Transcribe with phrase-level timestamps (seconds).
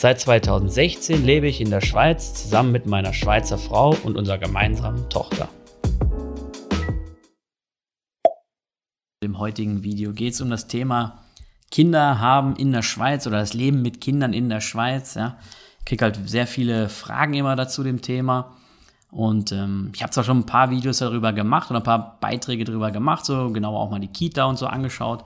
[0.00, 5.08] Seit 2016 lebe ich in der Schweiz zusammen mit meiner Schweizer Frau und unserer gemeinsamen
[5.08, 5.48] Tochter.
[9.20, 11.24] Im heutigen Video geht es um das Thema
[11.72, 15.14] Kinder haben in der Schweiz oder das Leben mit Kindern in der Schweiz.
[15.14, 15.36] Ja.
[15.80, 18.52] Ich kriege halt sehr viele Fragen immer dazu dem Thema.
[19.10, 22.62] Und ähm, ich habe zwar schon ein paar Videos darüber gemacht oder ein paar Beiträge
[22.62, 25.24] darüber gemacht, so genauer auch mal die Kita und so angeschaut.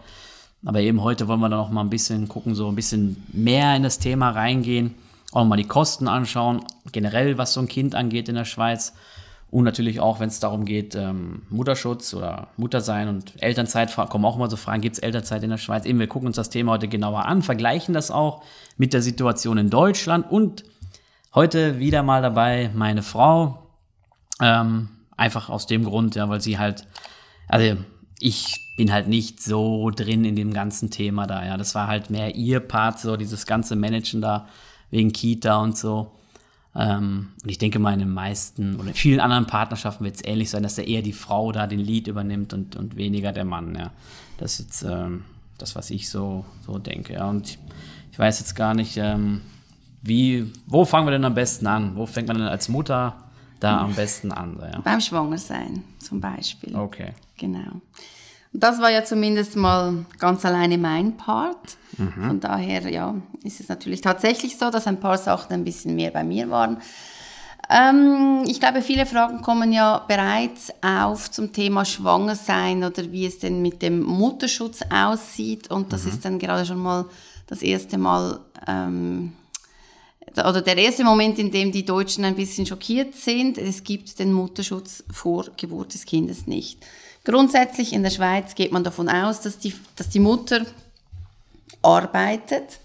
[0.65, 3.75] Aber eben heute wollen wir dann noch mal ein bisschen gucken, so ein bisschen mehr
[3.77, 4.95] in das Thema reingehen,
[5.33, 8.93] auch mal die Kosten anschauen, generell was so ein Kind angeht in der Schweiz.
[9.51, 14.37] Und natürlich auch, wenn es darum geht, ähm, Mutterschutz oder Muttersein und Elternzeit, kommen auch
[14.37, 15.85] immer so Fragen, gibt es Elternzeit in der Schweiz?
[15.85, 18.43] Eben, wir gucken uns das Thema heute genauer an, vergleichen das auch
[18.79, 20.65] mit der Situation in Deutschland und
[21.35, 23.59] heute wieder mal dabei meine Frau.
[24.41, 26.87] Ähm, einfach aus dem Grund, ja, weil sie halt,
[27.47, 27.77] also
[28.23, 31.57] ich bin halt nicht so drin in dem ganzen Thema da, ja.
[31.57, 34.49] Das war halt mehr ihr Part, so dieses ganze Managen da
[34.91, 36.13] wegen Kita und so.
[36.75, 40.25] Ähm, und ich denke mal, in den meisten oder in vielen anderen Partnerschaften wird es
[40.25, 43.45] ähnlich sein, dass da eher die Frau da den Lead übernimmt und, und weniger der
[43.45, 43.75] Mann.
[43.75, 43.91] Ja.
[44.39, 45.25] Das ist jetzt ähm,
[45.59, 47.15] das, was ich so, so denke.
[47.15, 47.29] Ja.
[47.29, 47.59] Und ich,
[48.13, 49.43] ich weiß jetzt gar nicht, ähm,
[50.01, 51.97] wie, wo fangen wir denn am besten an?
[51.97, 53.17] Wo fängt man denn als Mutter
[53.63, 54.59] da am besten an?
[54.61, 54.81] Ja?
[54.81, 56.75] Beim Schwangersein zum Beispiel.
[56.75, 57.13] Okay.
[57.39, 57.81] Genau.
[58.53, 61.77] Und das war ja zumindest mal ganz alleine mein Part.
[61.97, 62.27] Mhm.
[62.27, 66.11] Von daher, ja, ist es natürlich tatsächlich so, dass ein paar Sachen ein bisschen mehr
[66.11, 66.79] bei mir waren.
[67.71, 73.39] Ähm, ich glaube, viele Fragen kommen ja bereits auf zum Thema Schwangersein oder wie es
[73.39, 75.71] denn mit dem Mutterschutz aussieht.
[75.71, 76.11] Und das mhm.
[76.11, 77.07] ist dann gerade schon mal
[77.47, 79.33] das erste Mal, ähm,
[80.37, 83.59] oder der erste Moment, in dem die Deutschen ein bisschen schockiert sind.
[83.59, 86.79] Es gibt den Mutterschutz vor Geburt des Kindes nicht.
[87.25, 90.67] Grundsätzlich in der Schweiz geht man davon aus, dass die, dass die Mutter
[91.83, 92.81] arbeitet,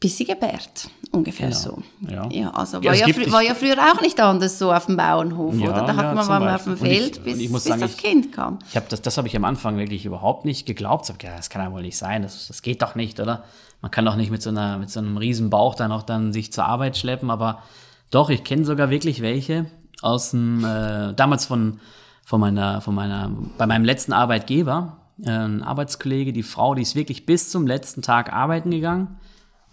[0.00, 0.88] bis sie gebärt.
[1.14, 1.58] Ungefähr genau.
[1.58, 1.82] so.
[2.08, 2.28] Ja.
[2.30, 5.54] ja also war ja, ja war ja früher auch nicht anders so auf dem Bauernhof,
[5.54, 5.86] oder?
[5.86, 8.58] Da hat man mal auf dem Feld, ich, bis, bis sagen, das Kind kam.
[8.68, 11.08] Ich hab das das habe ich am Anfang wirklich überhaupt nicht geglaubt.
[11.08, 13.44] Ich ja, das kann ja wohl nicht sein, das, das geht doch nicht, oder?
[13.80, 16.32] Man kann doch nicht mit so, einer, mit so einem riesen Bauch dann auch dann
[16.32, 17.62] sich zur Arbeit schleppen, aber
[18.10, 19.66] doch, ich kenne sogar wirklich welche
[20.02, 21.80] aus dem, äh, damals von
[22.24, 26.96] von meiner, von meiner, bei meinem letzten Arbeitgeber, äh, ein Arbeitskollege, die Frau, die ist
[26.96, 29.18] wirklich bis zum letzten Tag arbeiten gegangen.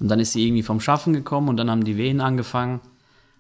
[0.02, 2.82] Und dann ist sie irgendwie vom Schaffen gekommen und dann haben die Wehen angefangen.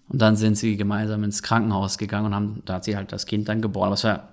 [0.08, 3.26] Und dann sind sie gemeinsam ins Krankenhaus gegangen und haben, da hat sie halt das
[3.26, 3.90] Kind dann geboren.
[3.90, 4.28] Was war,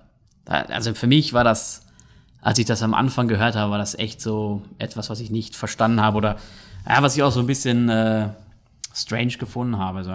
[0.45, 1.81] also für mich war das,
[2.41, 5.55] als ich das am Anfang gehört habe, war das echt so etwas, was ich nicht
[5.55, 6.35] verstanden habe oder
[6.87, 8.29] ja, was ich auch so ein bisschen äh,
[8.93, 9.99] strange gefunden habe.
[9.99, 10.13] Also,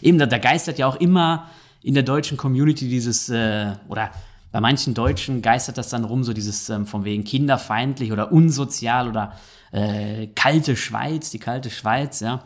[0.00, 1.50] eben, da, da geistert ja auch immer
[1.82, 4.12] in der deutschen Community dieses, äh, oder
[4.54, 9.08] bei manchen Deutschen geistert das dann rum, so dieses ähm, von wegen kinderfeindlich oder unsozial
[9.08, 9.32] oder
[9.72, 12.44] äh, kalte Schweiz, die kalte Schweiz, ja.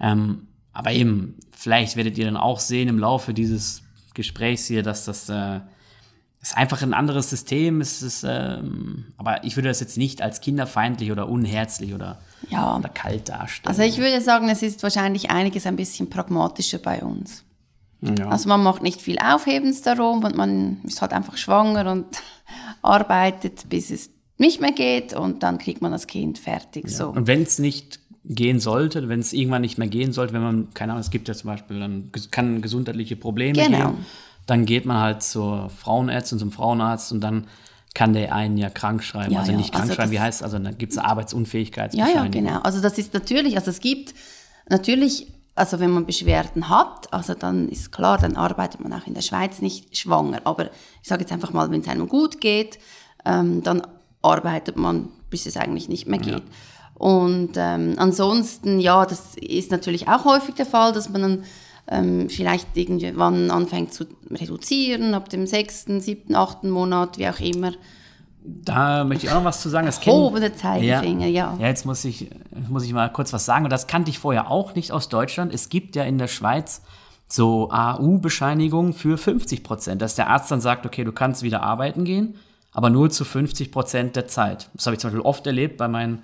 [0.00, 3.82] Ähm, aber eben, vielleicht werdet ihr dann auch sehen im Laufe dieses
[4.14, 5.60] Gesprächs hier, dass das, äh,
[6.40, 7.82] ist einfach ein anderes System.
[7.82, 12.78] Es ist, ähm, aber ich würde das jetzt nicht als kinderfeindlich oder unherzlich oder, ja.
[12.78, 13.68] oder kalt darstellen.
[13.68, 17.44] Also ich würde sagen, es ist wahrscheinlich einiges ein bisschen pragmatischer bei uns.
[18.02, 18.28] Ja.
[18.28, 22.06] Also man macht nicht viel Aufhebens darum und man ist halt einfach schwanger und
[22.82, 26.84] arbeitet, bis es nicht mehr geht und dann kriegt man das Kind fertig.
[26.84, 26.90] Ja.
[26.90, 27.08] So.
[27.08, 30.74] Und wenn es nicht gehen sollte, wenn es irgendwann nicht mehr gehen sollte, wenn man,
[30.74, 33.78] keine Ahnung, es gibt ja zum Beispiel, dann kann gesundheitliche Probleme genau.
[33.78, 34.06] geben,
[34.46, 37.46] dann geht man halt zur Frauenärztin, zum Frauenarzt und dann
[37.94, 39.34] kann der einen ja krank schreiben.
[39.34, 42.18] Ja, also nicht krank also schreiben, wie heißt also dann gibt es Arbeitsunfähigkeitsbescheinigung.
[42.18, 42.62] Ja, ja, genau.
[42.62, 44.14] Also das ist natürlich, also es gibt
[44.68, 49.14] natürlich also wenn man Beschwerden hat, also dann ist klar, dann arbeitet man auch in
[49.14, 50.40] der Schweiz nicht schwanger.
[50.44, 50.70] Aber
[51.02, 52.78] ich sage jetzt einfach mal, wenn es einem gut geht,
[53.24, 53.82] ähm, dann
[54.22, 56.34] arbeitet man, bis es eigentlich nicht mehr geht.
[56.34, 56.40] Ja.
[56.94, 61.44] Und ähm, ansonsten, ja, das ist natürlich auch häufig der Fall, dass man dann
[61.88, 67.72] ähm, vielleicht irgendwann anfängt zu reduzieren, ab dem sechsten, siebten, achten Monat, wie auch immer.
[68.44, 69.86] Da möchte ich auch noch was zu sagen.
[69.86, 71.68] Das Erhobene Zeigefinger, ja, ja.
[71.68, 72.30] Jetzt muss ich,
[72.68, 73.64] muss ich mal kurz was sagen.
[73.64, 75.54] Und das kannte ich vorher auch nicht aus Deutschland.
[75.54, 76.82] Es gibt ja in der Schweiz
[77.28, 82.04] so AU-Bescheinigungen für 50 Prozent, dass der Arzt dann sagt, okay, du kannst wieder arbeiten
[82.04, 82.34] gehen,
[82.72, 84.68] aber nur zu 50 Prozent der Zeit.
[84.74, 86.22] Das habe ich zum Beispiel oft erlebt bei meinen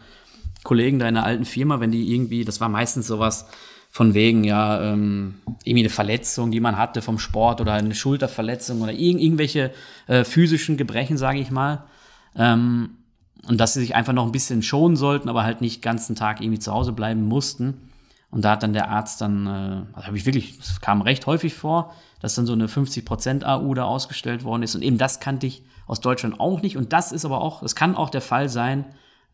[0.64, 3.46] Kollegen da in der alten Firma, wenn die irgendwie, das war meistens sowas
[3.90, 8.82] von wegen, ja, ähm, irgendwie eine Verletzung, die man hatte vom Sport oder eine Schulterverletzung
[8.82, 9.72] oder irg irgendwelche
[10.08, 11.84] äh, physischen Gebrechen, sage ich mal.
[12.38, 12.90] Ähm,
[13.46, 16.16] und dass sie sich einfach noch ein bisschen schonen sollten, aber halt nicht den ganzen
[16.16, 17.90] Tag irgendwie zu Hause bleiben mussten.
[18.30, 21.26] Und da hat dann der Arzt dann, äh, also habe ich wirklich, es kam recht
[21.26, 24.74] häufig vor, dass dann so eine 50% AU da ausgestellt worden ist.
[24.74, 26.76] Und eben das kannte ich aus Deutschland auch nicht.
[26.76, 28.84] Und das ist aber auch, es kann auch der Fall sein,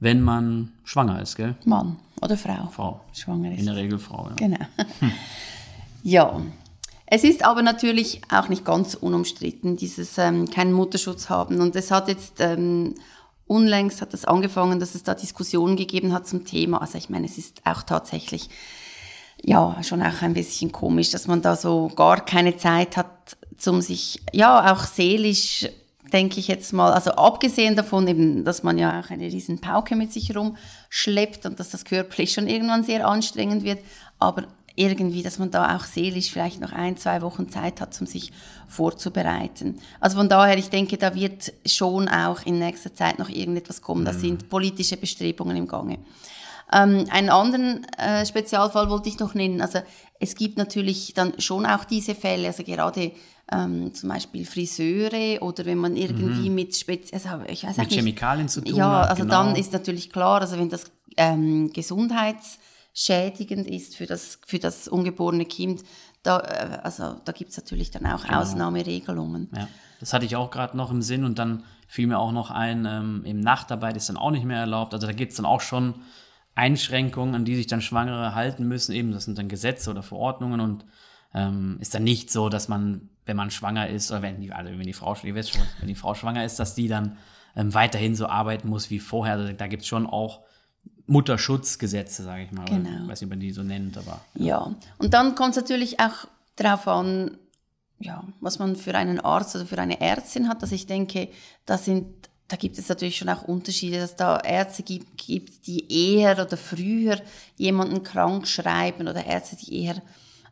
[0.01, 1.55] wenn man schwanger ist, gell?
[1.65, 2.69] Mann oder Frau.
[2.71, 3.01] Frau.
[3.13, 3.61] Schwanger ist.
[3.61, 4.35] In der Regel Frau, ja.
[4.37, 4.59] Genau.
[6.03, 6.41] ja.
[7.07, 11.61] Es ist aber natürlich auch nicht ganz unumstritten, dieses ähm, keinen Mutterschutz haben.
[11.61, 12.95] Und es hat jetzt ähm,
[13.47, 16.81] unlängst hat es angefangen, dass es da Diskussionen gegeben hat zum Thema.
[16.81, 18.49] Also ich meine, es ist auch tatsächlich
[19.43, 23.83] ja schon auch ein bisschen komisch, dass man da so gar keine Zeit hat, zum
[23.83, 25.69] sich ja auch seelisch
[26.13, 29.97] denke ich jetzt mal, also abgesehen davon eben, dass man ja auch eine riesen Pauke
[29.97, 33.81] mit sich rumschleppt und dass das körperlich schon irgendwann sehr anstrengend wird,
[34.21, 34.45] aber
[34.77, 38.33] irgendwie, dass man da auch seelisch vielleicht noch ein, zwei Wochen Zeit hat, um sich
[38.67, 39.79] vorzubereiten.
[40.01, 44.05] Also von daher, ich denke, da wird schon auch in nächster Zeit noch irgendetwas kommen.
[44.05, 44.19] Da mhm.
[44.19, 45.99] sind politische Bestrebungen im Gange.
[46.73, 49.61] Ähm, einen anderen äh, Spezialfall wollte ich noch nennen.
[49.61, 49.81] Also
[50.19, 53.13] es gibt natürlich dann schon auch diese Fälle, also gerade
[53.53, 56.55] ähm, zum Beispiel Friseure oder wenn man irgendwie mhm.
[56.55, 59.05] mit, Spezi also ich weiß mit Chemikalien zu tun ja, hat.
[59.05, 59.45] Ja, also genau.
[59.45, 60.85] dann ist natürlich klar, also wenn das
[61.17, 61.71] ähm,
[62.95, 65.83] gesundheitsschädigend ist für das, für das ungeborene Kind,
[66.23, 68.41] da, äh, also, da gibt es natürlich dann auch genau.
[68.41, 69.51] Ausnahmeregelungen.
[69.55, 69.69] Ja,
[70.01, 72.87] das hatte ich auch gerade noch im Sinn und dann fiel mir auch noch ein,
[72.87, 74.95] ähm, im Nachtarbeit ist dann auch nicht mehr erlaubt.
[74.95, 75.95] Also da gibt es dann auch schon
[76.55, 78.93] Einschränkungen, an die sich dann Schwangere halten müssen.
[78.93, 80.85] Eben, das sind dann Gesetze oder Verordnungen und
[81.35, 84.71] ähm, ist dann nicht so, dass man, wenn man schwanger ist, oder wenn die, also
[84.71, 87.19] wenn die Frau, ihr wisst schon, wenn die Frau schwanger ist, dass die dann
[87.57, 89.35] ähm, weiterhin so arbeiten muss wie vorher.
[89.35, 90.41] Also da gibt es schon auch
[91.07, 92.65] Mutterschutzgesetze, sage ich mal.
[92.65, 93.03] Genau.
[93.03, 94.21] Ich weiß nicht, ob man die so nennt, aber.
[94.35, 96.27] Ja, und dann kommt es natürlich auch
[96.57, 97.37] darauf an,
[97.99, 100.63] ja, was man für einen Arzt oder für eine Ärztin hat.
[100.63, 101.29] Also ich denke,
[101.67, 102.07] da sind
[102.49, 106.57] da gibt es natürlich schon auch Unterschiede, dass da Ärzte gibt, gibt, die eher oder
[106.57, 107.19] früher
[107.57, 110.03] jemanden krank schreiben oder Ärzte, die eher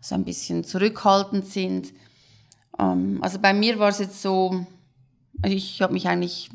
[0.01, 1.93] so ein bisschen zurückhaltend sind.
[2.79, 4.67] Ähm, also bei mir war es jetzt so,
[5.45, 6.51] ich habe mich eigentlich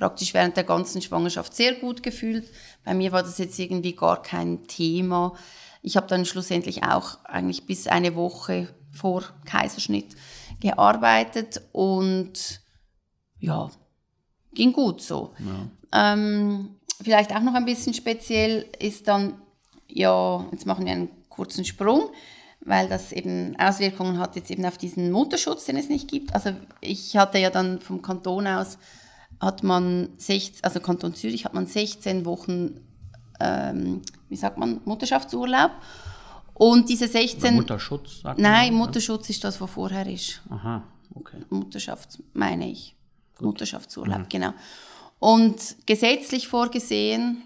[0.00, 2.48] praktisch während der ganzen Schwangerschaft sehr gut gefühlt.
[2.84, 5.34] Bei mir war das jetzt irgendwie gar kein Thema.
[5.82, 10.16] Ich habe dann schlussendlich auch eigentlich bis eine Woche vor Kaiserschnitt
[10.58, 12.62] gearbeitet und
[13.38, 13.70] ja,
[14.54, 15.34] ging gut so.
[15.92, 16.12] Ja.
[16.14, 19.34] Ähm, vielleicht auch noch ein bisschen speziell ist dann,
[19.86, 22.08] ja, jetzt machen wir einen kurzen Sprung,
[22.60, 26.34] weil das eben Auswirkungen hat jetzt eben auf diesen Mutterschutz, den es nicht gibt.
[26.34, 28.78] Also ich hatte ja dann vom Kanton aus,
[29.40, 32.80] hat man 16, also Kanton Zürich hat man 16 Wochen,
[33.40, 35.70] ähm, wie sagt man, Mutterschaftsurlaub.
[36.54, 37.54] Und diese 16...
[37.54, 38.20] Mutterschutz?
[38.20, 40.42] Sagt nein, man, Mutterschutz ist das, was vorher ist.
[40.50, 40.82] Aha,
[41.14, 41.38] okay.
[41.48, 42.94] Mutterschaft, meine ich.
[43.38, 43.46] Gut.
[43.46, 44.28] Mutterschaftsurlaub, mhm.
[44.28, 44.52] genau.
[45.18, 47.42] Und gesetzlich vorgesehen,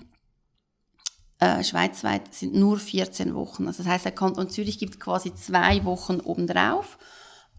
[1.38, 3.66] äh, schweizweit sind nur 14 Wochen.
[3.66, 6.98] Also das heißt, der Kanton Zürich gibt quasi zwei Wochen obendrauf.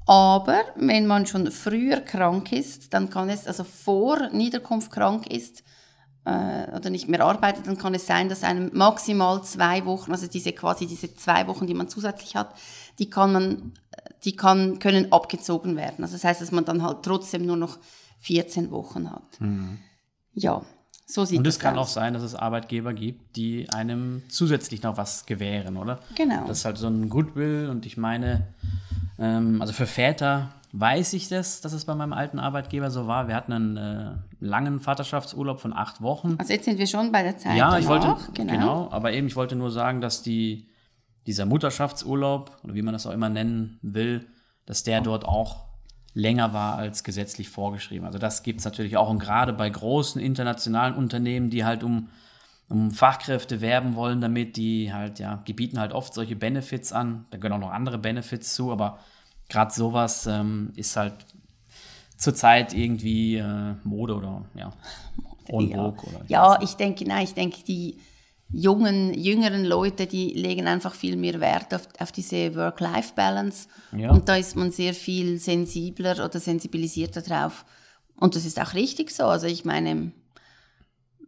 [0.06, 5.64] Aber wenn man schon früher krank ist, dann kann es, also vor Niederkunft krank ist
[6.26, 10.28] äh, oder nicht mehr arbeitet, dann kann es sein, dass einem maximal zwei Wochen, also
[10.28, 12.54] diese quasi diese zwei Wochen, die man zusätzlich hat,
[13.00, 13.74] die kann man,
[14.24, 16.04] die kann, können abgezogen werden.
[16.04, 17.80] Also das heißt, dass man dann halt trotzdem nur noch
[18.20, 19.40] 14 Wochen hat.
[19.40, 19.80] Mhm.
[20.34, 20.64] Ja,
[21.06, 21.90] so sieht Und es kann aus.
[21.90, 26.00] auch sein, dass es Arbeitgeber gibt, die einem zusätzlich noch was gewähren, oder?
[26.16, 26.48] Genau.
[26.48, 28.48] Das ist halt so ein Goodwill und ich meine,
[29.20, 33.28] ähm, also für Väter weiß ich das, dass es bei meinem alten Arbeitgeber so war.
[33.28, 36.36] Wir hatten einen äh, langen Vaterschaftsurlaub von acht Wochen.
[36.38, 37.56] Also jetzt sind wir schon bei der Zeit.
[37.56, 38.54] Ja, ich wollte, genau.
[38.54, 38.92] genau.
[38.92, 40.68] aber eben, ich wollte nur sagen, dass die,
[41.28, 44.26] dieser Mutterschaftsurlaub, oder wie man das auch immer nennen will,
[44.66, 45.65] dass der dort auch
[46.16, 48.08] länger war als gesetzlich vorgeschrieben.
[48.08, 52.10] Also das gibt es natürlich auch und gerade bei großen internationalen Unternehmen, die halt um,
[52.70, 57.26] um Fachkräfte werben wollen, damit die halt, ja, die bieten halt oft solche Benefits an.
[57.30, 59.00] Da gehören auch noch andere Benefits zu, aber
[59.50, 61.14] gerade sowas ähm, ist halt
[62.18, 64.72] zurzeit irgendwie äh, Mode oder ja,
[65.50, 65.86] ja.
[65.86, 68.00] Oder ja, ich denke, nein, ich denke, die
[68.50, 73.68] jungen, jüngeren Leute, die legen einfach viel mehr Wert auf, auf diese Work-Life-Balance.
[73.96, 74.12] Ja.
[74.12, 77.66] Und da ist man sehr viel sensibler oder sensibilisierter drauf.
[78.18, 79.24] Und das ist auch richtig so.
[79.24, 80.12] Also ich meine,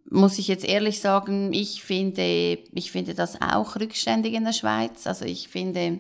[0.10, 5.06] muss ich jetzt ehrlich sagen, ich finde, ich finde das auch rückständig in der Schweiz.
[5.06, 6.00] Also ich finde,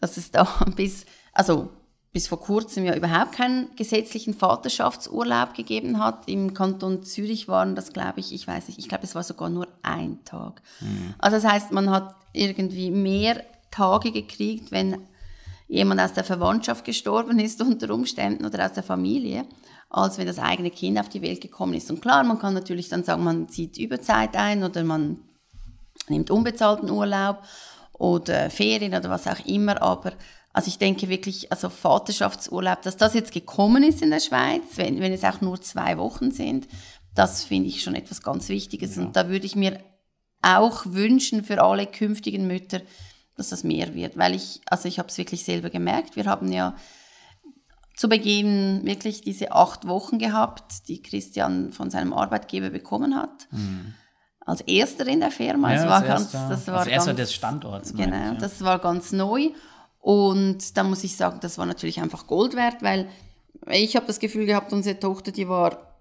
[0.00, 0.44] dass es da
[0.76, 1.70] bis, also
[2.16, 6.26] bis vor kurzem ja überhaupt keinen gesetzlichen Vaterschaftsurlaub gegeben hat.
[6.26, 9.50] Im Kanton Zürich waren das, glaube ich, ich weiß nicht, ich glaube, es war sogar
[9.50, 10.62] nur ein Tag.
[10.80, 11.12] Mhm.
[11.18, 14.96] Also das heißt, man hat irgendwie mehr Tage gekriegt, wenn
[15.68, 19.44] jemand aus der Verwandtschaft gestorben ist unter Umständen oder aus der Familie,
[19.90, 21.90] als wenn das eigene Kind auf die Welt gekommen ist.
[21.90, 25.18] Und klar, man kann natürlich dann sagen, man zieht Überzeit ein oder man
[26.08, 27.42] nimmt unbezahlten Urlaub
[27.92, 30.14] oder Ferien oder was auch immer, aber
[30.56, 35.00] also ich denke wirklich, also Vaterschaftsurlaub, dass das jetzt gekommen ist in der Schweiz, wenn,
[35.00, 36.66] wenn es auch nur zwei Wochen sind,
[37.14, 38.96] das finde ich schon etwas ganz Wichtiges.
[38.96, 39.02] Ja.
[39.02, 39.78] Und da würde ich mir
[40.40, 42.80] auch wünschen für alle künftigen Mütter,
[43.36, 44.16] dass das mehr wird.
[44.16, 46.16] Weil ich, also ich habe es wirklich selber gemerkt.
[46.16, 46.74] Wir haben ja
[47.94, 53.46] zu Beginn wirklich diese acht Wochen gehabt, die Christian von seinem Arbeitgeber bekommen hat.
[53.50, 53.92] Mhm.
[54.40, 55.74] Als erster in der Firma.
[55.74, 57.92] Ja, das war ganz, das war als erster ganz, des Standorts.
[57.92, 58.34] Genau, ich, ja.
[58.36, 59.50] das war ganz neu.
[60.06, 63.08] Und da muss ich sagen, das war natürlich einfach Gold wert, weil
[63.72, 65.96] ich habe das Gefühl gehabt, unsere Tochter, die war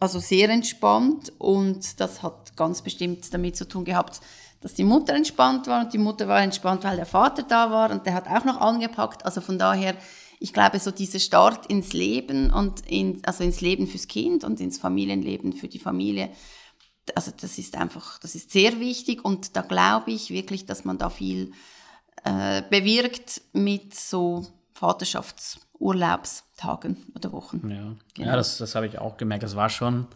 [0.00, 4.22] also sehr entspannt und das hat ganz bestimmt damit zu tun gehabt,
[4.62, 7.90] dass die Mutter entspannt war und die Mutter war entspannt, weil der Vater da war
[7.90, 9.26] und der hat auch noch angepackt.
[9.26, 9.94] Also von daher,
[10.40, 14.58] ich glaube, so dieser Start ins Leben und in, also ins Leben fürs Kind und
[14.58, 16.30] ins Familienleben für die Familie,
[17.14, 20.96] also das ist einfach, das ist sehr wichtig und da glaube ich wirklich, dass man
[20.96, 21.52] da viel
[22.24, 27.70] äh, bewirkt mit so Vaterschaftsurlaubstagen oder Wochen.
[27.70, 28.28] Ja, genau.
[28.28, 29.44] ja das, das habe ich auch gemerkt.
[29.44, 30.06] Das war schon,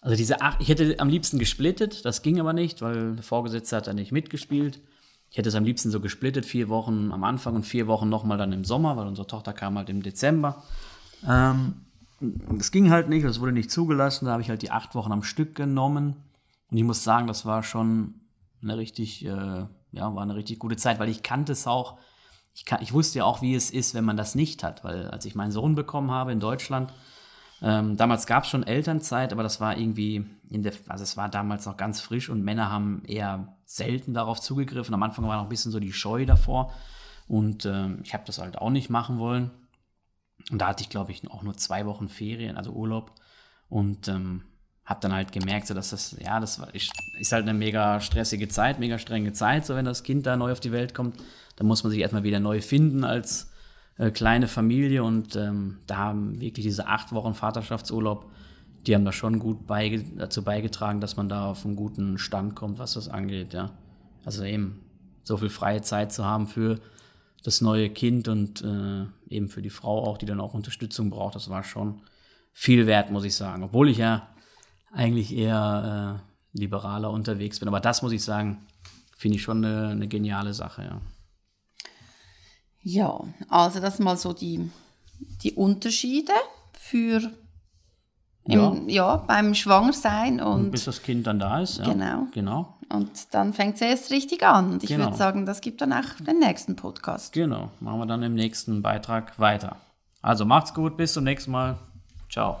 [0.00, 3.76] also diese acht, ich hätte am liebsten gesplittet, das ging aber nicht, weil der Vorgesetzte
[3.76, 4.80] hat da nicht mitgespielt.
[5.30, 8.38] Ich hätte es am liebsten so gesplittet, vier Wochen am Anfang und vier Wochen nochmal
[8.38, 10.62] dann im Sommer, weil unsere Tochter kam halt im Dezember.
[11.26, 11.84] Ähm,
[12.20, 14.26] das ging halt nicht, das wurde nicht zugelassen.
[14.26, 16.16] Da habe ich halt die acht Wochen am Stück genommen.
[16.70, 18.20] Und ich muss sagen, das war schon
[18.62, 21.98] eine richtig, äh, ja, war eine richtig gute Zeit, weil ich kannte es auch.
[22.54, 25.08] Ich, kann, ich wusste ja auch, wie es ist, wenn man das nicht hat, weil
[25.08, 26.92] als ich meinen Sohn bekommen habe in Deutschland,
[27.62, 31.28] ähm, damals gab es schon Elternzeit, aber das war irgendwie in der, also es war
[31.28, 34.94] damals noch ganz frisch und Männer haben eher selten darauf zugegriffen.
[34.94, 36.72] Am Anfang war noch ein bisschen so die Scheu davor
[37.26, 39.50] und ähm, ich habe das halt auch nicht machen wollen.
[40.50, 43.12] Und da hatte ich, glaube ich, auch nur zwei Wochen Ferien, also Urlaub
[43.68, 44.44] und ähm,
[44.84, 48.00] habe dann halt gemerkt, so dass das, ja, das war, ist, ist halt eine mega
[48.00, 51.16] stressige Zeit, mega strenge Zeit, so wenn das Kind da neu auf die Welt kommt,
[51.56, 53.50] dann muss man sich erstmal wieder neu finden als
[53.96, 58.30] äh, kleine Familie und ähm, da haben wirklich diese acht Wochen Vaterschaftsurlaub,
[58.86, 62.54] die haben da schon gut beige dazu beigetragen, dass man da auf einen guten Stand
[62.54, 63.70] kommt, was das angeht, ja.
[64.26, 64.80] Also eben
[65.22, 66.78] so viel freie Zeit zu haben für
[67.42, 71.34] das neue Kind und äh, eben für die Frau auch, die dann auch Unterstützung braucht,
[71.34, 72.02] das war schon
[72.52, 73.62] viel wert, muss ich sagen.
[73.62, 74.28] Obwohl ich ja
[74.94, 76.20] eigentlich eher
[76.54, 77.68] äh, liberaler unterwegs bin.
[77.68, 78.58] Aber das muss ich sagen,
[79.16, 81.00] finde ich schon eine, eine, geniale Sache, ja.
[82.82, 84.70] Ja, also das mal so die,
[85.42, 86.32] die Unterschiede
[86.72, 87.32] für
[88.46, 89.14] im, ja.
[89.14, 89.16] ja.
[89.16, 91.78] beim Schwangersein und, und, bis das Kind dann da ist.
[91.78, 91.84] Ja.
[91.84, 92.26] Genau.
[92.32, 92.74] genau.
[92.90, 94.72] Und dann fängt es erst richtig an.
[94.72, 95.06] Und ich genau.
[95.06, 97.32] würde sagen, das gibt dann auch den nächsten Podcast.
[97.32, 99.76] Genau, machen wir dann im nächsten Beitrag weiter.
[100.20, 101.78] Also macht's gut, bis zum nächsten Mal.
[102.30, 102.60] Ciao.